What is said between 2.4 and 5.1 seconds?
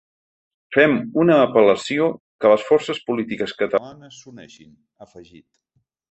que les forces polítiques catalanes s’uneixin, ha